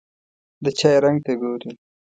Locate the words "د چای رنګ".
0.63-1.17